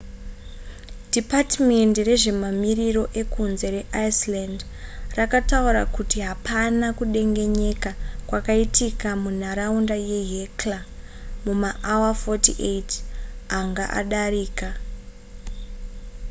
dhipatimendi 1.11 1.99
rezvemamiriro 2.09 3.03
ekunze 3.21 3.67
reiceland 3.75 4.59
rakataura 5.17 5.83
kuti 5.95 6.17
hapana 6.27 6.87
kudengenyeka 6.97 7.91
kwakaitika 8.27 9.07
munharaunda 9.23 9.95
yehekla 10.09 10.79
mumaawa 11.45 12.11
48 12.25 13.57
anga 13.59 13.85
adarika 13.99 14.69